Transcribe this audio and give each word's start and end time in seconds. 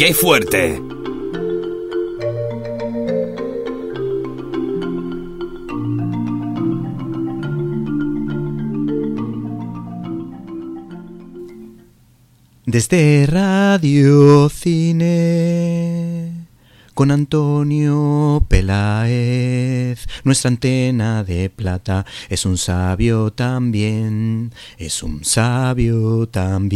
¡Qué 0.00 0.14
fuerte! 0.14 0.80
Desde 12.64 13.26
Radio 13.26 14.48
Cine 14.48 16.46
con 16.94 17.10
Antonio 17.10 18.42
Peláez, 18.48 20.06
nuestra 20.24 20.48
antena 20.48 21.24
de 21.24 21.50
plata 21.50 22.06
es 22.30 22.46
un 22.46 22.56
sabio 22.56 23.34
también, 23.34 24.50
es 24.78 25.02
un 25.02 25.26
sabio 25.26 26.26
también. 26.26 26.70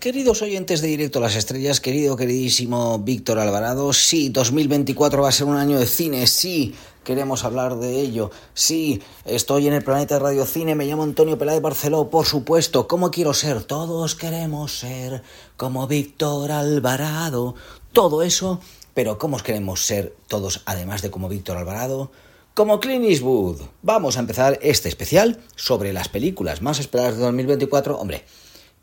Queridos 0.00 0.42
oyentes 0.42 0.80
de 0.80 0.86
Directo 0.86 1.18
a 1.18 1.22
las 1.22 1.34
Estrellas, 1.34 1.80
querido, 1.80 2.14
queridísimo 2.14 3.00
Víctor 3.00 3.40
Alvarado, 3.40 3.92
sí, 3.92 4.28
2024 4.28 5.22
va 5.22 5.28
a 5.28 5.32
ser 5.32 5.48
un 5.48 5.56
año 5.56 5.76
de 5.76 5.86
cine, 5.86 6.28
sí, 6.28 6.72
queremos 7.02 7.42
hablar 7.42 7.74
de 7.78 7.98
ello, 7.98 8.30
sí, 8.54 9.02
estoy 9.24 9.66
en 9.66 9.74
el 9.74 9.82
planeta 9.82 10.14
de 10.14 10.20
Radio 10.20 10.46
Cine, 10.46 10.76
me 10.76 10.86
llamo 10.86 11.02
Antonio 11.02 11.36
Peláez 11.36 11.60
Barceló, 11.60 12.10
por 12.10 12.26
supuesto, 12.26 12.86
¿cómo 12.86 13.10
quiero 13.10 13.34
ser? 13.34 13.64
Todos 13.64 14.14
queremos 14.14 14.78
ser 14.78 15.24
como 15.56 15.88
Víctor 15.88 16.52
Alvarado, 16.52 17.56
todo 17.92 18.22
eso, 18.22 18.60
pero 18.94 19.18
¿cómo 19.18 19.38
queremos 19.38 19.84
ser 19.84 20.14
todos, 20.28 20.62
además 20.66 21.02
de 21.02 21.10
como 21.10 21.28
Víctor 21.28 21.56
Alvarado? 21.56 22.12
Como 22.54 22.78
Clint 22.78 23.04
Eastwood. 23.04 23.62
Vamos 23.82 24.16
a 24.16 24.20
empezar 24.20 24.60
este 24.62 24.88
especial 24.88 25.40
sobre 25.56 25.92
las 25.92 26.08
películas 26.08 26.62
más 26.62 26.78
esperadas 26.78 27.16
de 27.16 27.22
2024, 27.22 27.98
hombre 27.98 28.24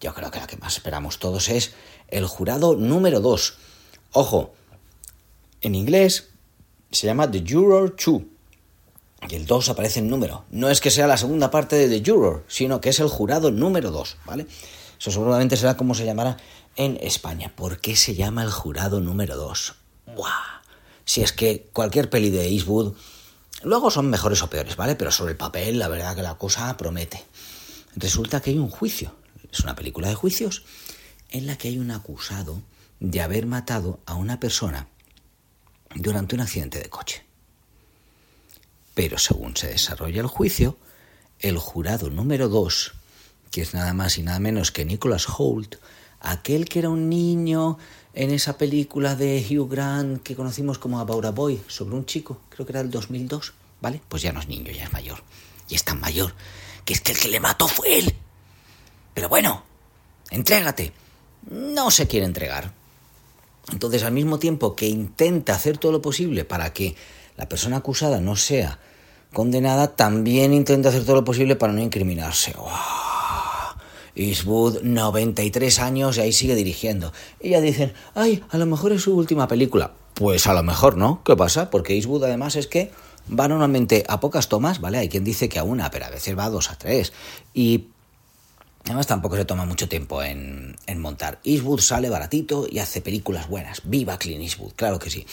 yo 0.01 0.13
creo 0.13 0.31
que 0.31 0.39
la 0.39 0.47
que 0.47 0.57
más 0.57 0.75
esperamos 0.75 1.19
todos 1.19 1.49
es 1.49 1.73
el 2.09 2.25
jurado 2.25 2.75
número 2.75 3.19
2. 3.19 3.53
Ojo, 4.11 4.53
en 5.61 5.75
inglés 5.75 6.29
se 6.91 7.07
llama 7.07 7.29
The 7.29 7.43
Juror 7.47 7.95
2. 7.95 8.21
Y 9.29 9.35
el 9.35 9.45
2 9.45 9.69
aparece 9.69 9.99
en 9.99 10.09
número. 10.09 10.45
No 10.51 10.69
es 10.69 10.81
que 10.81 10.91
sea 10.91 11.07
la 11.07 11.17
segunda 11.17 11.49
parte 11.49 11.75
de 11.75 11.99
The 11.99 12.11
Juror, 12.11 12.43
sino 12.47 12.81
que 12.81 12.89
es 12.89 12.99
el 12.99 13.07
jurado 13.07 13.49
número 13.51 13.89
2, 13.91 14.17
¿vale? 14.25 14.45
Eso 14.99 15.11
seguramente 15.11 15.57
será 15.57 15.75
como 15.75 15.95
se 15.95 16.05
llamará 16.05 16.37
en 16.75 16.97
España. 17.01 17.51
¿Por 17.55 17.79
qué 17.79 17.95
se 17.95 18.15
llama 18.15 18.43
el 18.43 18.51
jurado 18.51 19.01
número 19.01 19.35
2? 19.35 19.75
¡Buah! 20.15 20.61
Si 21.05 21.21
es 21.21 21.31
que 21.31 21.69
cualquier 21.73 22.09
peli 22.09 22.29
de 22.29 22.47
Eastwood, 22.49 22.95
luego 23.63 23.89
son 23.89 24.09
mejores 24.09 24.41
o 24.43 24.49
peores, 24.49 24.75
¿vale? 24.75 24.95
Pero 24.95 25.11
sobre 25.11 25.31
el 25.31 25.37
papel, 25.37 25.79
la 25.79 25.87
verdad 25.87 26.15
que 26.15 26.21
la 26.21 26.35
cosa 26.35 26.75
promete. 26.77 27.23
Resulta 27.95 28.41
que 28.41 28.51
hay 28.51 28.57
un 28.57 28.69
juicio 28.69 29.11
es 29.55 29.63
una 29.63 29.75
película 29.75 30.09
de 30.09 30.15
juicios 30.15 30.63
en 31.29 31.47
la 31.47 31.57
que 31.57 31.69
hay 31.69 31.79
un 31.79 31.91
acusado 31.91 32.61
de 32.99 33.21
haber 33.21 33.45
matado 33.45 33.99
a 34.05 34.15
una 34.15 34.39
persona 34.39 34.87
durante 35.95 36.35
un 36.35 36.41
accidente 36.41 36.79
de 36.79 36.89
coche. 36.89 37.25
Pero 38.93 39.17
según 39.17 39.55
se 39.55 39.67
desarrolla 39.67 40.21
el 40.21 40.27
juicio, 40.27 40.77
el 41.39 41.57
jurado 41.57 42.09
número 42.09 42.47
dos, 42.49 42.93
que 43.51 43.61
es 43.61 43.73
nada 43.73 43.93
más 43.93 44.17
y 44.17 44.23
nada 44.23 44.39
menos 44.39 44.71
que 44.71 44.85
Nicholas 44.85 45.27
Holt, 45.37 45.75
aquel 46.19 46.65
que 46.65 46.79
era 46.79 46.89
un 46.89 47.09
niño 47.09 47.77
en 48.13 48.31
esa 48.31 48.57
película 48.57 49.15
de 49.15 49.45
Hugh 49.49 49.69
Grant 49.69 50.23
que 50.23 50.35
conocimos 50.35 50.79
como 50.79 50.99
About 50.99 51.25
a 51.25 51.31
Boy, 51.31 51.61
sobre 51.67 51.95
un 51.95 52.05
chico, 52.05 52.41
creo 52.49 52.65
que 52.65 52.71
era 52.71 52.81
del 52.81 52.91
2002, 52.91 53.53
¿vale? 53.81 54.01
Pues 54.07 54.21
ya 54.21 54.31
no 54.31 54.39
es 54.39 54.47
niño, 54.47 54.71
ya 54.71 54.85
es 54.85 54.93
mayor. 54.93 55.23
Y 55.67 55.75
es 55.75 55.83
tan 55.83 55.99
mayor 55.99 56.33
que 56.85 56.93
es 56.93 57.01
que 57.01 57.11
el 57.11 57.19
que 57.19 57.27
le 57.27 57.39
mató 57.39 57.67
fue 57.67 57.97
él. 57.97 58.15
Pero 59.15 59.29
bueno, 59.29 59.63
entrégate. 60.29 60.91
No 61.49 61.89
se 61.89 62.05
quiere 62.05 62.27
entregar. 62.27 62.71
Entonces, 63.71 64.03
al 64.03 64.11
mismo 64.11 64.37
tiempo 64.37 64.75
que 64.75 64.87
intenta 64.87 65.55
hacer 65.55 65.79
todo 65.79 65.91
lo 65.91 66.01
posible 66.01 66.45
para 66.45 66.71
que 66.73 66.95
la 67.37 67.49
persona 67.49 67.77
acusada 67.77 68.19
no 68.19 68.35
sea 68.35 68.77
condenada, 69.33 69.95
también 69.95 70.53
intenta 70.53 70.89
hacer 70.89 71.03
todo 71.03 71.15
lo 71.15 71.25
posible 71.25 71.55
para 71.55 71.73
no 71.73 71.81
incriminarse. 71.81 72.53
¡Wow! 72.57 72.69
Eastwood, 74.15 74.81
93 74.83 75.79
años 75.79 76.17
y 76.17 76.21
ahí 76.21 76.31
sigue 76.31 76.55
dirigiendo. 76.55 77.11
Y 77.41 77.49
ya 77.49 77.61
dicen, 77.61 77.93
ay, 78.13 78.43
a 78.49 78.57
lo 78.57 78.65
mejor 78.65 78.91
es 78.91 79.03
su 79.03 79.15
última 79.15 79.47
película. 79.47 79.93
Pues 80.13 80.47
a 80.47 80.53
lo 80.53 80.63
mejor 80.63 80.97
no. 80.97 81.21
¿Qué 81.23 81.35
pasa? 81.35 81.69
Porque 81.69 81.95
Eastwood 81.95 82.23
además 82.23 82.55
es 82.55 82.67
que 82.67 82.91
va 83.27 83.47
normalmente 83.47 84.05
a 84.07 84.19
pocas 84.19 84.47
tomas, 84.47 84.79
¿vale? 84.79 84.99
Hay 84.99 85.09
quien 85.09 85.23
dice 85.23 85.49
que 85.49 85.59
a 85.59 85.63
una, 85.63 85.89
pero 85.91 86.05
a 86.05 86.09
veces 86.09 86.37
va 86.37 86.45
a 86.45 86.49
dos 86.49 86.69
a 86.69 86.77
tres. 86.77 87.11
Y 87.53 87.87
Además 88.85 89.07
tampoco 89.07 89.35
se 89.35 89.45
toma 89.45 89.65
mucho 89.65 89.89
tiempo 89.89 90.21
en, 90.21 90.75
montar. 90.97 91.39
Eastwood 91.43 91.79
sale 91.79 92.09
baratito 92.09 92.67
y 92.69 92.79
hace 92.79 93.01
películas 93.01 93.49
buenas. 93.49 93.81
Viva 93.83 94.17
Clint 94.19 94.43
Eastwood, 94.43 94.73
claro 94.75 94.99
que 94.99 95.09
sí. 95.09 95.25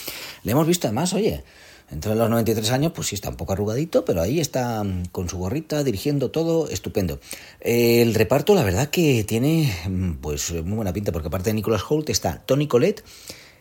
Le 0.43 0.53
hemos 0.53 0.67
visto 0.67 0.87
además, 0.87 1.13
oye, 1.13 1.45
entre 1.91 2.15
los 2.15 2.31
93 2.31 2.71
años, 2.71 2.93
pues 2.95 3.09
sí 3.09 3.15
está 3.15 3.29
un 3.29 3.37
poco 3.37 3.53
arrugadito, 3.53 4.07
pero 4.07 4.23
ahí 4.23 4.41
está 4.41 4.83
mm, 4.83 5.07
con 5.13 5.29
su 5.29 5.37
gorrita, 5.37 5.85
dirigiendo 5.85 6.31
todo, 6.31 6.69
estupendo. 6.71 7.21
el 7.61 8.15
reparto, 8.15 8.55
la 8.55 8.65
verdad 8.65 8.89
que 8.89 9.23
tiene 9.25 9.71
mm, 9.87 10.13
pues 10.15 10.51
muy 10.53 10.77
buena 10.77 10.95
pinta, 10.95 11.13
porque 11.13 11.29
aparte 11.29 11.51
de 11.51 11.55
Nicholas 11.55 11.83
Holt 11.87 12.09
está 12.09 12.39
Tony 12.47 12.67
Collette, 12.67 13.05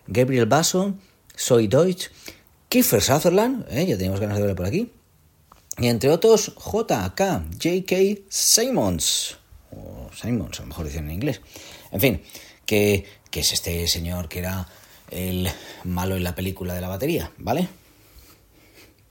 Gabriel 0.07 0.45
Basso, 0.45 0.93
Zoe 1.37 1.67
Deutsch, 1.67 2.09
Kiefer 2.69 3.01
Sutherland, 3.01 3.65
¿eh? 3.69 3.85
ya 3.85 3.97
teníamos 3.97 4.21
ganas 4.21 4.37
de 4.37 4.43
verlo 4.43 4.55
por 4.55 4.65
aquí, 4.65 4.89
y 5.77 5.87
entre 5.87 6.09
otros 6.09 6.53
J.K. 6.55 7.45
J.K. 7.61 7.95
Simmons 8.29 9.40
Simons, 10.13 10.59
a 10.59 10.63
lo 10.63 10.69
mejor 10.69 10.85
dicen 10.85 11.05
en 11.05 11.11
inglés. 11.11 11.41
En 11.91 11.99
fin, 11.99 12.21
que, 12.65 13.05
es 13.31 13.53
este 13.53 13.87
señor 13.87 14.29
que 14.29 14.39
era 14.39 14.67
el 15.09 15.49
malo 15.83 16.15
en 16.15 16.23
la 16.23 16.35
película 16.35 16.73
de 16.73 16.81
la 16.81 16.87
batería, 16.87 17.31
¿vale? 17.37 17.67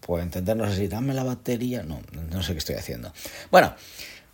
Pues 0.01 0.23
entendernos 0.23 0.71
así, 0.71 0.89
dame 0.89 1.15
la 1.15 1.25
batería, 1.25 1.83
no, 1.83 2.01
no 2.31 2.43
sé 2.43 2.53
qué 2.53 2.59
estoy 2.59 2.77
haciendo. 2.77 3.13
Bueno, 3.51 3.75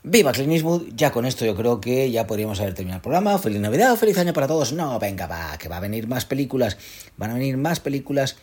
viva 0.03 0.33
Clint 0.33 0.53
Eastwood, 0.53 0.95
ya 0.95 1.11
con 1.11 1.27
esto 1.27 1.45
yo 1.45 1.57
creo 1.57 1.81
que 1.81 2.11
ya 2.11 2.27
podríamos 2.27 2.61
haber 2.61 2.75
terminado 2.75 2.99
el 2.99 3.03
programa. 3.03 3.39
Feliz 3.39 3.61
Navidad, 3.61 3.97
feliz 3.97 4.17
año 4.19 4.33
para 4.33 4.47
todos. 4.47 4.73
No, 4.73 4.99
venga, 4.99 5.27
va, 5.27 5.59
que 5.59 5.69
va 5.69 5.79
a 5.79 5.81
venir 5.81 6.07
más 6.07 6.25
películas, 6.25 6.79
van 7.17 7.31
a 7.31 7.35
venir 7.35 7.57
más 7.57 7.81
películas 7.81 8.37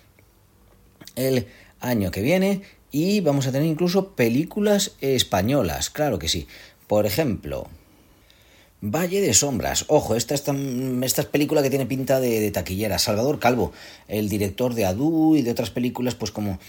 el 1.16 1.48
año 1.80 2.12
que 2.12 2.22
viene 2.22 2.62
y 2.92 3.22
vamos 3.22 3.48
a 3.48 3.52
tener 3.52 3.68
incluso 3.68 4.16
películas 4.16 4.92
españolas, 5.02 5.90
claro 5.90 6.20
que 6.20 6.30
sí. 6.30 6.48
Por 6.88 7.06
ejemplo, 7.06 7.68
Valle 8.86 9.22
de 9.22 9.34
Sombras. 9.34 9.86
Ojo, 9.88 10.14
esta, 10.14 10.36
esta, 10.36 10.54
esta 11.04 11.24
película 11.24 11.64
que 11.64 11.70
tiene 11.70 11.86
pinta 11.86 12.20
de, 12.20 12.52
taquillera. 12.52 13.00
Salvador 13.00 13.40
Calvo, 13.40 13.72
el 14.10 14.28
director 14.28 14.74
de 14.74 14.84
Adu 14.84 15.38
y 15.38 15.42
de 15.42 15.52
otras 15.52 15.70
películas, 15.70 16.16
pues 16.16 16.32
como 16.32 16.60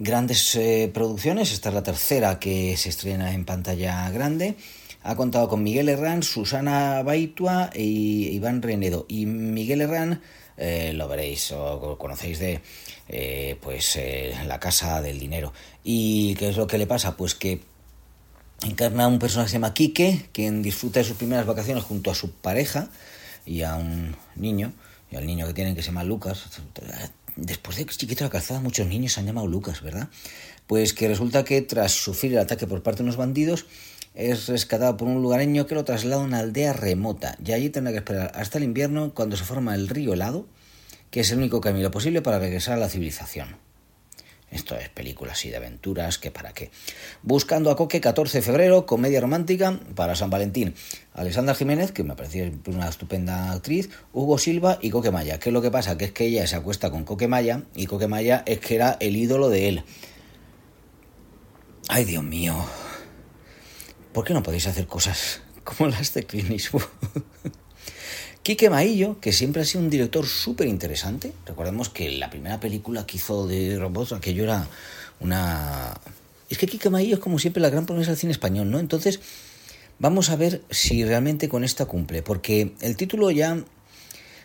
grandes 0.00 0.56
eh, 0.56 0.90
producciones. 0.92 1.52
Esta 1.52 1.68
es 1.68 1.74
la 1.76 1.84
tercera 1.84 2.40
que 2.40 2.76
se 2.76 2.88
estrena 2.88 3.32
en 3.32 3.44
pantalla 3.44 4.10
grande. 4.10 4.56
Ha 5.04 5.14
contado 5.14 5.46
con 5.46 5.62
Miguel 5.62 5.88
Herrán, 5.88 6.24
Susana 6.24 7.00
Baitua 7.04 7.70
e 7.72 7.84
Iván 7.84 8.60
Renedo. 8.60 9.06
Y 9.08 9.26
Miguel 9.26 9.82
Herrán, 9.82 10.20
eh, 10.56 10.92
lo 10.94 11.06
veréis 11.06 11.52
o 11.52 11.96
conocéis 11.96 12.40
de 12.40 12.60
eh, 13.08 13.56
pues 13.60 14.00
La 14.48 14.58
Casa 14.58 15.00
del 15.00 15.20
Dinero. 15.20 15.52
¿Y 15.84 16.34
qué 16.34 16.48
es 16.48 16.56
lo 16.56 16.66
que 16.66 16.78
le 16.78 16.88
pasa? 16.88 17.16
Pues 17.16 17.36
que 17.36 17.60
encarna 18.64 19.04
a 19.04 19.08
un 19.08 19.18
personaje 19.18 19.46
que 19.46 19.50
se 19.50 19.56
llama 19.56 19.74
Quique, 19.74 20.28
quien 20.32 20.62
disfruta 20.62 21.00
de 21.00 21.04
sus 21.04 21.16
primeras 21.16 21.46
vacaciones 21.46 21.84
junto 21.84 22.10
a 22.10 22.14
su 22.14 22.30
pareja 22.30 22.88
y 23.44 23.62
a 23.62 23.76
un 23.76 24.16
niño, 24.36 24.72
y 25.10 25.16
al 25.16 25.26
niño 25.26 25.46
que 25.46 25.54
tienen 25.54 25.74
que 25.74 25.82
se 25.82 25.88
llama 25.88 26.04
Lucas. 26.04 26.44
Después 27.36 27.76
de 27.76 27.86
chiquito 27.86 28.24
la 28.24 28.30
calzada, 28.30 28.60
muchos 28.60 28.86
niños 28.86 29.12
se 29.12 29.20
han 29.20 29.26
llamado 29.26 29.46
Lucas, 29.46 29.82
¿verdad? 29.82 30.08
Pues 30.66 30.92
que 30.92 31.08
resulta 31.08 31.44
que 31.44 31.62
tras 31.62 31.92
sufrir 31.92 32.32
el 32.32 32.38
ataque 32.38 32.66
por 32.66 32.82
parte 32.82 32.98
de 32.98 33.04
unos 33.04 33.16
bandidos, 33.16 33.66
es 34.14 34.46
rescatado 34.48 34.96
por 34.96 35.08
un 35.08 35.22
lugareño 35.22 35.66
que 35.66 35.74
lo 35.74 35.84
traslada 35.84 36.22
a 36.22 36.24
una 36.24 36.40
aldea 36.40 36.72
remota 36.72 37.36
y 37.44 37.52
allí 37.52 37.70
tendrá 37.70 37.92
que 37.92 37.98
esperar 37.98 38.32
hasta 38.34 38.58
el 38.58 38.64
invierno 38.64 39.14
cuando 39.14 39.36
se 39.36 39.44
forma 39.44 39.74
el 39.74 39.88
río 39.88 40.12
helado, 40.12 40.46
que 41.10 41.20
es 41.20 41.30
el 41.30 41.38
único 41.38 41.60
camino 41.60 41.90
posible 41.90 42.20
para 42.20 42.38
regresar 42.38 42.74
a 42.74 42.80
la 42.80 42.88
civilización. 42.88 43.56
Esto 44.52 44.76
es 44.76 44.90
película 44.90 45.32
así 45.32 45.48
de 45.48 45.56
aventuras, 45.56 46.18
que 46.18 46.30
para 46.30 46.52
qué. 46.52 46.70
Buscando 47.22 47.70
a 47.70 47.76
Coque, 47.76 48.02
14 48.02 48.38
de 48.38 48.42
febrero, 48.42 48.84
comedia 48.84 49.18
romántica 49.18 49.80
para 49.94 50.14
San 50.14 50.28
Valentín. 50.28 50.74
Alessandra 51.14 51.54
Jiménez, 51.54 51.90
que 51.90 52.04
me 52.04 52.14
parecía 52.14 52.52
una 52.66 52.86
estupenda 52.86 53.52
actriz, 53.52 53.88
Hugo 54.12 54.36
Silva 54.36 54.78
y 54.82 54.90
Coque 54.90 55.10
Maya. 55.10 55.38
¿Qué 55.40 55.48
es 55.48 55.54
lo 55.54 55.62
que 55.62 55.70
pasa? 55.70 55.96
Que 55.96 56.04
es 56.04 56.12
que 56.12 56.26
ella 56.26 56.46
se 56.46 56.56
acuesta 56.56 56.90
con 56.90 57.04
Coque 57.04 57.28
Maya 57.28 57.62
y 57.74 57.86
Coque 57.86 58.08
Maya 58.08 58.42
es 58.44 58.60
que 58.60 58.74
era 58.74 58.98
el 59.00 59.16
ídolo 59.16 59.48
de 59.48 59.68
él. 59.70 59.84
Ay, 61.88 62.04
Dios 62.04 62.22
mío. 62.22 62.54
¿Por 64.12 64.26
qué 64.26 64.34
no 64.34 64.42
podéis 64.42 64.66
hacer 64.66 64.86
cosas 64.86 65.40
como 65.64 65.88
las 65.88 66.12
de 66.12 66.24
Clint 66.24 66.50
Eastwood? 66.50 66.82
Quique 68.42 68.70
Maillo, 68.70 69.20
que 69.20 69.32
siempre 69.32 69.62
ha 69.62 69.64
sido 69.64 69.84
un 69.84 69.90
director 69.90 70.26
súper 70.26 70.66
interesante. 70.66 71.32
Recordemos 71.46 71.88
que 71.88 72.10
la 72.10 72.28
primera 72.28 72.58
película 72.58 73.06
que 73.06 73.18
hizo 73.18 73.46
de 73.46 73.78
robots, 73.78 74.12
aquello 74.12 74.42
era 74.42 74.66
una... 75.20 75.94
Es 76.50 76.58
que 76.58 76.66
Quique 76.66 76.90
Maillo 76.90 77.14
es 77.14 77.20
como 77.20 77.38
siempre 77.38 77.62
la 77.62 77.70
gran 77.70 77.86
promesa 77.86 78.10
del 78.10 78.18
cine 78.18 78.32
español, 78.32 78.68
¿no? 78.68 78.80
Entonces, 78.80 79.20
vamos 80.00 80.28
a 80.30 80.36
ver 80.36 80.60
si 80.70 81.04
realmente 81.04 81.48
con 81.48 81.62
esta 81.62 81.86
cumple, 81.86 82.22
porque 82.22 82.74
el 82.80 82.96
título 82.96 83.30
ya, 83.30 83.62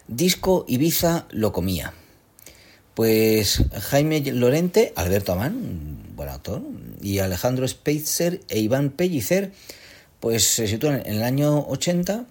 Disco 0.07 0.63
Ibiza 0.67 1.25
lo 1.31 1.51
comía. 1.51 1.94
Pues 2.94 3.63
Jaime 3.89 4.21
Lorente, 4.31 4.94
Alberto 4.95 5.33
Amán, 5.33 6.13
buen 6.15 6.29
actor, 6.29 6.61
y 7.01 7.17
Alejandro 7.17 7.67
Speitzer 7.67 8.41
e 8.47 8.59
Iván 8.59 8.91
Pellicer, 8.91 9.51
pues 10.19 10.44
se 10.44 10.67
sitúan 10.67 11.01
en 11.05 11.15
el 11.15 11.23
año 11.23 11.65
80 11.67 12.25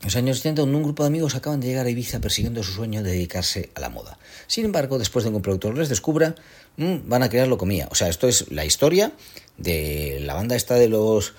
en 0.00 0.04
los 0.04 0.16
años 0.16 0.36
70, 0.38 0.62
un 0.62 0.82
grupo 0.82 1.02
de 1.02 1.08
amigos 1.08 1.34
acaban 1.34 1.60
de 1.60 1.68
llegar 1.68 1.86
a 1.86 1.90
Ibiza 1.90 2.20
persiguiendo 2.20 2.62
su 2.62 2.72
sueño 2.72 3.02
de 3.02 3.12
dedicarse 3.12 3.70
a 3.74 3.80
la 3.80 3.88
moda. 3.88 4.18
Sin 4.46 4.64
embargo, 4.64 4.98
después 4.98 5.24
de 5.24 5.30
que 5.30 5.36
un 5.36 5.42
productor 5.42 5.76
les 5.76 5.88
descubra, 5.88 6.34
mm, 6.76 7.08
van 7.08 7.22
a 7.22 7.30
crear 7.30 7.48
Locomía. 7.48 7.88
O 7.90 7.94
sea, 7.94 8.08
esto 8.08 8.28
es 8.28 8.50
la 8.50 8.66
historia 8.66 9.12
de 9.56 10.18
la 10.20 10.34
banda 10.34 10.54
esta 10.54 10.74
de 10.74 10.88
los 10.88 11.32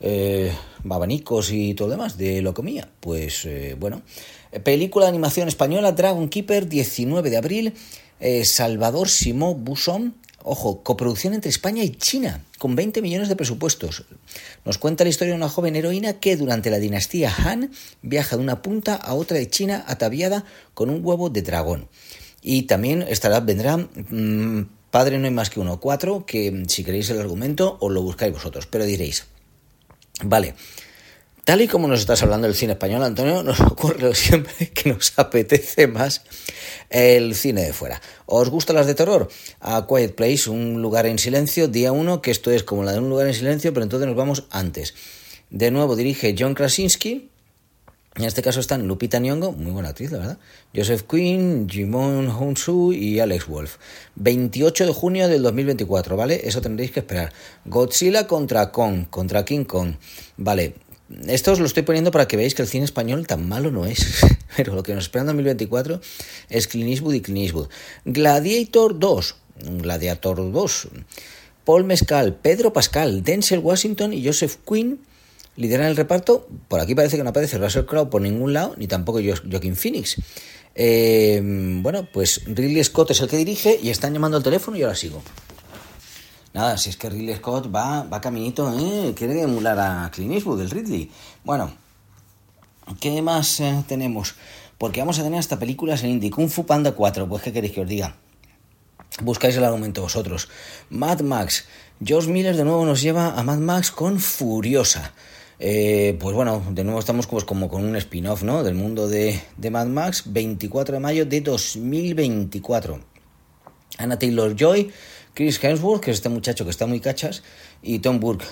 eh, 0.00 0.52
babanicos 0.82 1.50
y 1.52 1.74
todo 1.74 1.88
lo 1.88 1.92
demás, 1.92 2.18
de 2.18 2.42
Locomía. 2.42 2.88
Pues 3.00 3.46
eh, 3.46 3.76
bueno, 3.78 4.02
película 4.62 5.06
de 5.06 5.10
animación 5.10 5.48
española, 5.48 5.92
Dragon 5.92 6.28
Keeper, 6.28 6.68
19 6.68 7.30
de 7.30 7.36
abril, 7.38 7.74
eh, 8.20 8.44
Salvador 8.44 9.08
Simó 9.08 9.54
Busón, 9.54 10.14
Ojo, 10.44 10.82
coproducción 10.82 11.34
entre 11.34 11.50
España 11.50 11.84
y 11.84 11.90
China, 11.90 12.44
con 12.58 12.74
20 12.74 13.00
millones 13.00 13.28
de 13.28 13.36
presupuestos. 13.36 14.04
Nos 14.64 14.76
cuenta 14.76 15.04
la 15.04 15.10
historia 15.10 15.34
de 15.34 15.38
una 15.38 15.48
joven 15.48 15.76
heroína 15.76 16.14
que 16.14 16.36
durante 16.36 16.70
la 16.70 16.80
dinastía 16.80 17.32
Han 17.44 17.70
viaja 18.02 18.36
de 18.36 18.42
una 18.42 18.60
punta 18.60 18.96
a 18.96 19.14
otra 19.14 19.36
de 19.36 19.48
China 19.48 19.84
ataviada 19.86 20.44
con 20.74 20.90
un 20.90 21.04
huevo 21.04 21.30
de 21.30 21.42
dragón. 21.42 21.88
Y 22.42 22.62
también 22.62 23.02
estará, 23.02 23.38
vendrá 23.38 23.76
mm, 23.76 24.66
Padre 24.90 25.18
no 25.18 25.24
hay 25.24 25.32
más 25.32 25.48
que 25.48 25.58
uno, 25.58 25.80
cuatro, 25.80 26.26
que 26.26 26.64
si 26.66 26.84
queréis 26.84 27.08
el 27.08 27.18
argumento 27.20 27.78
os 27.80 27.90
lo 27.92 28.02
buscáis 28.02 28.32
vosotros. 28.32 28.66
Pero 28.66 28.84
diréis, 28.84 29.26
vale, 30.22 30.54
Tal 31.44 31.60
y 31.60 31.66
como 31.66 31.88
nos 31.88 31.98
estás 31.98 32.22
hablando 32.22 32.46
del 32.46 32.54
cine 32.54 32.74
español, 32.74 33.02
Antonio, 33.02 33.42
nos 33.42 33.58
ocurre 33.72 34.14
siempre 34.14 34.70
que 34.70 34.92
nos 34.92 35.12
apetece 35.18 35.88
más 35.88 36.22
el 36.88 37.34
cine 37.34 37.62
de 37.62 37.72
fuera. 37.72 38.00
¿Os 38.26 38.48
gustan 38.48 38.76
las 38.76 38.86
de 38.86 38.94
terror? 38.94 39.28
A 39.58 39.84
Quiet 39.88 40.14
Place, 40.14 40.48
un 40.48 40.80
lugar 40.80 41.04
en 41.06 41.18
silencio, 41.18 41.66
día 41.66 41.90
uno, 41.90 42.22
que 42.22 42.30
esto 42.30 42.52
es 42.52 42.62
como 42.62 42.84
la 42.84 42.92
de 42.92 43.00
un 43.00 43.08
lugar 43.08 43.26
en 43.26 43.34
silencio, 43.34 43.74
pero 43.74 43.82
entonces 43.82 44.06
nos 44.06 44.16
vamos 44.16 44.44
antes. 44.50 44.94
De 45.50 45.72
nuevo 45.72 45.96
dirige 45.96 46.36
John 46.38 46.54
Krasinski. 46.54 47.28
En 48.14 48.24
este 48.24 48.42
caso 48.42 48.60
están 48.60 48.86
Lupita 48.86 49.18
Nyong'o, 49.18 49.50
muy 49.50 49.72
buena 49.72 49.88
actriz, 49.88 50.12
la 50.12 50.18
verdad. 50.18 50.38
Joseph 50.76 51.02
Quinn, 51.10 51.66
Jimon 51.68 52.28
Hounsou 52.28 52.92
y 52.92 53.18
Alex 53.18 53.48
Wolf. 53.48 53.78
28 54.14 54.86
de 54.86 54.92
junio 54.92 55.28
del 55.28 55.42
2024, 55.42 56.16
¿vale? 56.16 56.42
Eso 56.44 56.60
tendréis 56.60 56.92
que 56.92 57.00
esperar. 57.00 57.32
Godzilla 57.64 58.28
contra 58.28 58.70
Kong, 58.70 59.06
contra 59.10 59.44
King 59.44 59.64
Kong. 59.64 59.94
Vale, 60.36 60.74
esto 61.26 61.52
os 61.52 61.60
lo 61.60 61.66
estoy 61.66 61.82
poniendo 61.82 62.10
para 62.10 62.26
que 62.26 62.36
veáis 62.36 62.54
que 62.54 62.62
el 62.62 62.68
cine 62.68 62.84
español 62.84 63.26
tan 63.26 63.48
malo 63.48 63.70
no 63.70 63.86
es. 63.86 64.24
Pero 64.56 64.74
lo 64.74 64.82
que 64.82 64.94
nos 64.94 65.04
espera 65.04 65.22
en 65.22 65.26
2024 65.28 66.00
es 66.48 66.68
Clint 66.68 66.90
Eastwood 66.90 67.14
y 67.14 67.20
Clint 67.20 67.40
Eastwood. 67.40 67.68
Gladiator 68.04 68.98
2. 68.98 69.36
Gladiator 69.80 70.52
2. 70.52 70.88
Paul 71.64 71.84
Mescal, 71.84 72.34
Pedro 72.34 72.72
Pascal, 72.72 73.22
Denzel 73.22 73.60
Washington 73.60 74.12
y 74.12 74.24
Joseph 74.24 74.56
Quinn 74.66 75.00
lideran 75.56 75.86
el 75.86 75.96
reparto. 75.96 76.48
Por 76.68 76.80
aquí 76.80 76.94
parece 76.94 77.16
que 77.16 77.22
no 77.22 77.30
aparece 77.30 77.58
Russell 77.58 77.84
Crowe 77.84 78.10
por 78.10 78.20
ningún 78.20 78.52
lado, 78.52 78.74
ni 78.76 78.86
tampoco 78.86 79.20
Joaquin 79.20 79.76
Phoenix. 79.76 80.16
Eh, 80.74 81.40
bueno, 81.42 82.08
pues 82.12 82.42
Ridley 82.46 82.82
Scott 82.82 83.10
es 83.10 83.20
el 83.20 83.28
que 83.28 83.36
dirige 83.36 83.78
y 83.82 83.90
están 83.90 84.12
llamando 84.12 84.38
al 84.38 84.42
teléfono 84.42 84.76
y 84.76 84.82
ahora 84.82 84.96
sigo. 84.96 85.22
Nada, 86.54 86.76
si 86.76 86.90
es 86.90 86.96
que 86.98 87.08
Ridley 87.08 87.36
Scott 87.36 87.74
va, 87.74 88.02
va 88.02 88.20
caminito, 88.20 88.70
¿eh? 88.78 89.14
Quiere 89.16 89.40
emular 89.40 89.78
a 89.78 90.10
Clint 90.10 90.34
Eastwood, 90.34 90.60
el 90.60 90.70
Ridley. 90.70 91.10
Bueno, 91.44 91.72
¿qué 93.00 93.22
más 93.22 93.60
eh, 93.60 93.82
tenemos? 93.88 94.34
Porque 94.76 95.00
vamos 95.00 95.18
a 95.18 95.22
tener 95.22 95.38
hasta 95.38 95.58
películas 95.58 96.02
en 96.02 96.10
indie. 96.10 96.30
Kung 96.30 96.50
Fu 96.50 96.66
Panda 96.66 96.92
4, 96.92 97.26
pues 97.26 97.42
¿qué 97.42 97.52
queréis 97.52 97.72
que 97.72 97.80
os 97.80 97.88
diga? 97.88 98.16
Buscáis 99.22 99.56
el 99.56 99.64
argumento 99.64 100.02
vosotros. 100.02 100.48
Mad 100.90 101.20
Max. 101.20 101.66
George 102.04 102.30
Miller 102.30 102.56
de 102.56 102.64
nuevo 102.64 102.84
nos 102.84 103.00
lleva 103.00 103.38
a 103.38 103.42
Mad 103.42 103.58
Max 103.58 103.90
con 103.90 104.20
Furiosa. 104.20 105.14
Eh, 105.58 106.18
pues 106.20 106.34
bueno, 106.34 106.62
de 106.70 106.84
nuevo 106.84 106.98
estamos 106.98 107.26
pues 107.26 107.44
como 107.44 107.68
con 107.68 107.84
un 107.84 107.96
spin-off, 107.96 108.42
¿no? 108.42 108.62
Del 108.62 108.74
mundo 108.74 109.08
de, 109.08 109.40
de 109.56 109.70
Mad 109.70 109.86
Max, 109.86 110.24
24 110.26 110.94
de 110.94 111.00
mayo 111.00 111.24
de 111.24 111.40
2024. 111.40 113.00
Anna 113.98 114.18
Taylor 114.18 114.56
Joy 114.56 114.90
Chris 115.34 115.62
Hemsworth, 115.62 116.02
que 116.02 116.10
es 116.10 116.18
este 116.18 116.28
muchacho 116.28 116.64
que 116.64 116.70
está 116.70 116.86
muy 116.86 117.00
cachas, 117.00 117.42
y 117.82 118.00
Tom 118.00 118.20
Burke. 118.20 118.44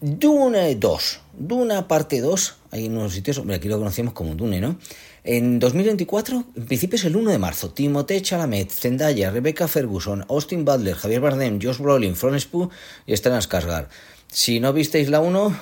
Dune 0.00 0.74
2, 0.74 1.20
Duna 1.38 1.86
parte 1.86 2.20
2, 2.20 2.56
hay 2.72 2.88
unos 2.88 3.12
sitios, 3.12 3.38
hombre, 3.38 3.56
aquí 3.56 3.68
lo 3.68 3.78
conocemos 3.78 4.12
como 4.12 4.34
Dune, 4.34 4.60
¿no? 4.60 4.76
En 5.22 5.60
2024, 5.60 6.44
en 6.56 6.66
principio 6.66 6.96
es 6.96 7.04
el 7.04 7.14
1 7.14 7.30
de 7.30 7.38
marzo, 7.38 7.70
Timothée 7.70 8.20
Chalamet, 8.20 8.68
Zendaya, 8.70 9.30
Rebecca 9.30 9.68
Ferguson, 9.68 10.24
Austin 10.28 10.64
Butler, 10.64 10.96
Javier 10.96 11.20
Bardem, 11.20 11.60
Josh 11.62 11.78
Brolin, 11.78 12.16
Florence 12.16 12.48
Pugh 12.50 12.68
y 13.06 13.16
Stellan 13.16 13.42
Skarsgård. 13.42 13.86
Si 14.26 14.58
no 14.58 14.72
visteis 14.72 15.08
la 15.08 15.20
1, 15.20 15.56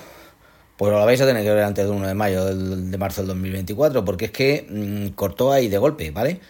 pues 0.78 0.92
la 0.92 1.04
vais 1.04 1.20
a 1.20 1.26
tener 1.26 1.44
que 1.44 1.50
ver 1.50 1.64
antes 1.64 1.84
del 1.84 1.94
1 1.94 2.08
de 2.08 2.14
mayo 2.14 2.46
de 2.46 2.96
marzo 2.96 3.20
del 3.20 3.28
2024, 3.28 4.02
porque 4.06 4.24
es 4.26 4.30
que 4.30 4.66
mm, 4.70 5.14
cortó 5.14 5.52
ahí 5.52 5.68
de 5.68 5.76
golpe, 5.76 6.10
¿vale? 6.10 6.40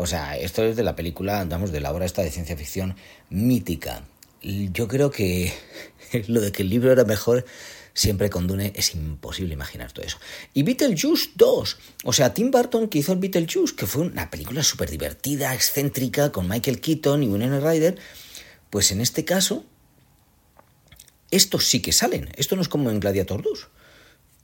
O 0.00 0.06
sea, 0.06 0.34
esto 0.38 0.64
es 0.64 0.76
de 0.76 0.82
la 0.82 0.96
película, 0.96 1.40
andamos 1.40 1.72
de 1.72 1.80
la 1.80 1.92
obra 1.92 2.06
esta 2.06 2.22
de 2.22 2.30
ciencia 2.30 2.56
ficción 2.56 2.96
mítica. 3.28 4.02
Yo 4.40 4.88
creo 4.88 5.10
que 5.10 5.52
lo 6.26 6.40
de 6.40 6.52
que 6.52 6.62
el 6.62 6.70
libro 6.70 6.90
era 6.90 7.04
mejor 7.04 7.44
siempre 7.92 8.30
con 8.30 8.46
Dune 8.46 8.72
es 8.74 8.94
imposible 8.94 9.52
imaginar 9.52 9.92
todo 9.92 10.06
eso. 10.06 10.16
Y 10.54 10.62
Beetlejuice 10.62 11.32
2, 11.34 11.78
o 12.04 12.12
sea, 12.14 12.32
Tim 12.32 12.50
Burton 12.50 12.88
que 12.88 13.00
hizo 13.00 13.12
el 13.12 13.18
Beetlejuice, 13.18 13.76
que 13.76 13.84
fue 13.84 14.00
una 14.00 14.30
película 14.30 14.62
súper 14.62 14.88
divertida, 14.90 15.54
excéntrica, 15.54 16.32
con 16.32 16.48
Michael 16.48 16.80
Keaton 16.80 17.22
y 17.22 17.28
Winona 17.28 17.60
Ryder, 17.60 17.98
pues 18.70 18.92
en 18.92 19.02
este 19.02 19.26
caso, 19.26 19.66
estos 21.30 21.66
sí 21.66 21.82
que 21.82 21.92
salen. 21.92 22.30
Esto 22.36 22.56
no 22.56 22.62
es 22.62 22.70
como 22.70 22.90
en 22.90 23.00
Gladiator 23.00 23.42
2. 23.42 23.68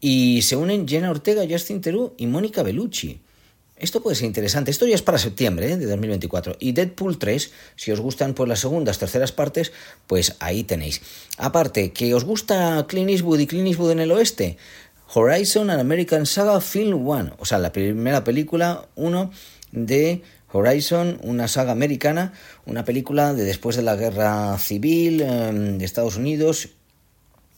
Y 0.01 0.43
se 0.43 0.57
unen 0.57 0.87
Jenna 0.87 1.11
Ortega, 1.11 1.47
Justin 1.49 1.81
Theroux 1.81 2.13
y 2.19 2.27
Mónica 2.27 2.63
Bellucci. 2.63 3.23
Esto 3.79 4.03
puede 4.03 4.17
ser 4.17 4.27
interesante. 4.27 4.71
Esto 4.71 4.87
ya 4.87 4.95
es 4.95 5.03
para 5.03 5.19
septiembre 5.19 5.73
¿eh? 5.73 5.77
de 5.77 5.87
2024. 5.87 6.57
Y 6.61 6.73
Deadpool 6.73 7.19
3, 7.19 7.53
si 7.77 7.93
os 7.93 8.01
gustan 8.01 8.33
pues 8.35 8.49
las 8.49 8.61
segundas, 8.61 8.99
terceras 8.99 9.33
partes, 9.33 9.73
pues 10.07 10.37
ahí 10.41 10.65
tenéis. 10.65 11.03
Aparte, 11.37 11.93
que 11.93 12.15
os 12.15 12.25
gusta 12.25 12.87
Clint 12.89 13.11
Eastwood 13.11 13.41
y 13.41 13.47
Clint 13.47 13.69
Eastwood 13.69 13.93
en 13.93 14.01
el 14.01 14.13
oeste, 14.13 14.57
Horizon 15.13 15.71
and 15.71 15.81
American 15.81 16.27
Saga 16.27 16.61
Film 16.61 17.07
1, 17.07 17.37
o 17.39 17.45
sea, 17.45 17.59
la 17.59 17.73
primera 17.73 18.25
película 18.25 18.89
1 18.97 19.31
de 19.73 20.23
Horizon, 20.53 21.19
una 21.23 21.49
saga 21.49 21.73
americana, 21.73 22.33
una 22.65 22.85
película 22.85 23.35
de 23.35 23.45
después 23.45 23.77
de 23.77 23.83
la 23.83 23.95
guerra 23.97 24.57
civil 24.59 25.21
em, 25.21 25.79
de 25.79 25.85
Estados 25.85 26.17
Unidos 26.17 26.71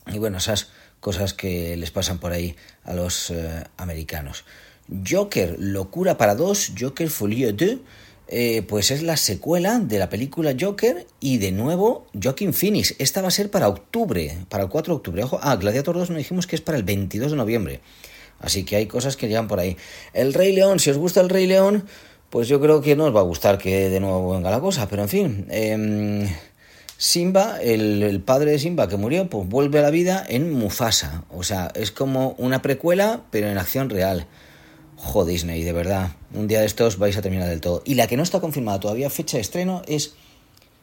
y 0.06 0.18
bueno, 0.18 0.38
esas 0.38 0.68
cosas 1.00 1.32
que 1.32 1.76
les 1.76 1.90
pasan 1.90 2.18
por 2.18 2.32
ahí 2.32 2.56
a 2.84 2.92
los 2.94 3.30
eh, 3.30 3.64
americanos. 3.76 4.44
Joker, 5.08 5.56
Locura 5.58 6.16
para 6.16 6.34
dos, 6.34 6.72
Joker 6.78 7.10
Folie 7.10 7.52
2, 7.52 7.76
eh, 8.28 8.62
pues 8.68 8.90
es 8.90 9.02
la 9.02 9.16
secuela 9.16 9.78
de 9.78 9.98
la 9.98 10.08
película 10.08 10.54
Joker 10.58 11.06
y 11.18 11.38
de 11.38 11.52
nuevo 11.52 12.06
Joaquin 12.20 12.52
Phoenix. 12.52 12.94
Esta 12.98 13.22
va 13.22 13.28
a 13.28 13.30
ser 13.32 13.50
para 13.50 13.68
octubre, 13.68 14.38
para 14.48 14.64
el 14.64 14.68
4 14.68 14.92
de 14.92 14.96
octubre. 14.96 15.24
Ojo, 15.24 15.40
ah, 15.42 15.56
Gladiator 15.56 15.96
2 15.96 16.10
nos 16.10 16.18
dijimos 16.18 16.46
que 16.46 16.56
es 16.56 16.62
para 16.62 16.76
el 16.76 16.84
22 16.84 17.30
de 17.30 17.36
noviembre. 17.36 17.80
Así 18.40 18.64
que 18.64 18.76
hay 18.76 18.86
cosas 18.86 19.16
que 19.16 19.28
llegan 19.28 19.48
por 19.48 19.60
ahí. 19.60 19.76
El 20.12 20.34
Rey 20.34 20.52
León, 20.52 20.78
si 20.78 20.90
os 20.90 20.98
gusta 20.98 21.20
el 21.20 21.28
Rey 21.28 21.46
León, 21.46 21.84
pues 22.30 22.48
yo 22.48 22.60
creo 22.60 22.82
que 22.82 22.96
no 22.96 23.06
os 23.06 23.16
va 23.16 23.20
a 23.20 23.24
gustar 23.24 23.58
que 23.58 23.88
de 23.88 24.00
nuevo 24.00 24.32
venga 24.32 24.50
la 24.50 24.60
cosa. 24.60 24.88
Pero 24.88 25.02
en 25.02 25.08
fin, 25.08 25.46
eh, 25.50 26.28
Simba, 26.98 27.60
el, 27.62 28.20
padre 28.24 28.50
de 28.50 28.58
Simba 28.58 28.88
que 28.88 28.96
murió, 28.96 29.30
pues 29.30 29.48
vuelve 29.48 29.78
a 29.78 29.82
la 29.82 29.90
vida 29.90 30.24
en 30.28 30.52
Mufasa. 30.52 31.22
O 31.30 31.44
sea, 31.44 31.70
es 31.74 31.92
como 31.92 32.34
una 32.38 32.60
precuela, 32.60 33.22
pero 33.30 33.48
en 33.48 33.56
acción 33.56 33.88
real. 33.88 34.26
Jo, 35.00 35.24
Disney, 35.24 35.62
de 35.62 35.72
verdad. 35.72 36.10
Un 36.34 36.48
día 36.48 36.60
de 36.60 36.66
estos 36.66 36.98
vais 36.98 37.16
a 37.16 37.22
terminar 37.22 37.48
del 37.48 37.60
todo. 37.60 37.82
Y 37.84 37.94
la 37.94 38.08
que 38.08 38.16
no 38.16 38.24
está 38.24 38.40
confirmada 38.40 38.80
todavía 38.80 39.08
fecha 39.10 39.36
de 39.36 39.42
estreno 39.42 39.82
es 39.86 40.14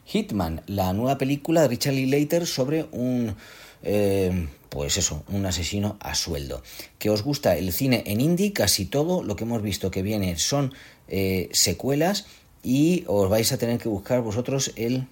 Hitman, 0.06 0.62
la 0.66 0.94
nueva 0.94 1.18
película 1.18 1.62
de 1.62 1.68
Richard 1.68 1.94
Later 1.94 2.46
sobre 2.46 2.86
un... 2.92 3.36
Eh, 3.82 4.48
pues 4.70 4.96
eso, 4.96 5.22
un 5.28 5.44
asesino 5.44 5.96
a 6.00 6.14
sueldo. 6.14 6.62
Que 6.98 7.10
os 7.10 7.22
gusta 7.22 7.56
el 7.56 7.72
cine 7.72 8.04
en 8.06 8.20
indie, 8.20 8.52
casi 8.52 8.86
todo 8.86 9.22
lo 9.22 9.36
que 9.36 9.44
hemos 9.44 9.62
visto 9.62 9.90
que 9.90 10.02
viene 10.02 10.38
son 10.38 10.72
eh, 11.08 11.48
secuelas 11.52 12.26
y 12.62 13.04
os 13.06 13.28
vais 13.28 13.52
a 13.52 13.58
tener 13.58 13.78
que 13.78 13.88
buscar 13.88 14.22
vosotros 14.22 14.72
el 14.76 15.06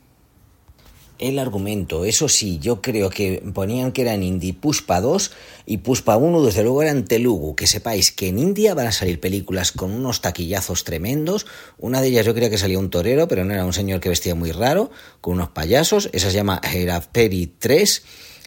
el 1.18 1.38
argumento. 1.38 2.04
Eso 2.04 2.28
sí, 2.28 2.58
yo 2.58 2.82
creo 2.82 3.10
que 3.10 3.42
ponían 3.52 3.92
que 3.92 4.02
era 4.02 4.14
en 4.14 4.22
Indie 4.22 4.52
Puspa 4.52 5.00
2 5.00 5.30
y 5.66 5.78
Puspa 5.78 6.16
1 6.16 6.42
desde 6.42 6.62
luego 6.62 6.82
era 6.82 6.90
en 6.90 7.04
Telugu. 7.04 7.54
Que 7.54 7.66
sepáis 7.66 8.12
que 8.12 8.28
en 8.28 8.38
India 8.38 8.74
van 8.74 8.86
a 8.86 8.92
salir 8.92 9.20
películas 9.20 9.72
con 9.72 9.92
unos 9.92 10.20
taquillazos 10.20 10.84
tremendos. 10.84 11.46
Una 11.78 12.00
de 12.00 12.08
ellas 12.08 12.26
yo 12.26 12.34
creía 12.34 12.50
que 12.50 12.58
salía 12.58 12.78
un 12.78 12.90
torero, 12.90 13.28
pero 13.28 13.44
no 13.44 13.54
era 13.54 13.64
un 13.64 13.72
señor 13.72 14.00
que 14.00 14.08
vestía 14.08 14.34
muy 14.34 14.52
raro, 14.52 14.90
con 15.20 15.34
unos 15.34 15.50
payasos. 15.50 16.10
Esa 16.12 16.30
se 16.30 16.36
llama 16.36 16.60
Heraperi 16.62 17.54
3. 17.58 18.02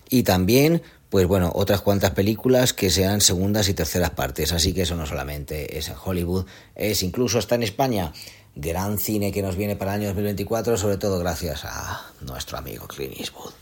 Y 0.09 0.23
también 0.23 0.81
pues 1.09 1.25
bueno, 1.25 1.51
otras 1.55 1.81
cuantas 1.81 2.11
películas 2.11 2.73
que 2.73 2.89
sean 2.89 3.21
segundas 3.21 3.69
y 3.69 3.73
terceras 3.73 4.09
partes. 4.11 4.51
Así 4.51 4.73
que 4.73 4.81
eso 4.81 4.95
no 4.95 5.05
solamente 5.05 5.77
es 5.77 5.87
en 5.87 5.95
Hollywood, 6.03 6.45
es 6.75 7.01
incluso 7.01 7.39
está 7.39 7.55
en 7.55 7.63
España 7.63 8.11
gran 8.59 8.97
cine 8.97 9.31
que 9.31 9.43
nos 9.43 9.55
viene 9.55 9.75
para 9.75 9.93
el 9.93 10.01
año 10.01 10.07
2024, 10.09 10.77
sobre 10.77 10.97
todo 10.97 11.19
gracias 11.19 11.63
a 11.63 12.11
nuestro 12.21 12.57
amigo 12.57 12.87
Clint 12.87 13.19
Eastwood. 13.19 13.53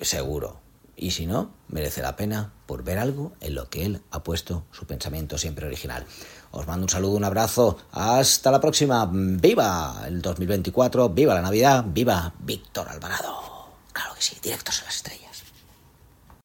Seguro. 0.00 0.60
Y 0.96 1.10
si 1.10 1.26
no, 1.26 1.52
merece 1.68 2.00
la 2.00 2.16
pena 2.16 2.52
por 2.66 2.82
ver 2.82 2.98
algo 2.98 3.32
en 3.40 3.54
lo 3.54 3.68
que 3.68 3.84
él 3.84 4.02
ha 4.10 4.22
puesto 4.22 4.64
su 4.72 4.86
pensamiento 4.86 5.36
siempre 5.36 5.66
original. 5.66 6.06
Os 6.50 6.66
mando 6.66 6.84
un 6.84 6.88
saludo, 6.88 7.16
un 7.16 7.24
abrazo. 7.24 7.78
Hasta 7.92 8.50
la 8.50 8.60
próxima. 8.60 9.08
¡Viva 9.10 10.04
el 10.06 10.22
2024! 10.22 11.10
¡Viva 11.10 11.34
la 11.34 11.42
Navidad! 11.42 11.84
¡Viva 11.86 12.32
Víctor 12.38 12.88
Alvarado! 12.88 13.68
Claro 13.92 14.14
que 14.14 14.22
sí, 14.22 14.36
directos 14.42 14.80
a 14.82 14.84
las 14.84 14.96
estrellas. 14.96 15.31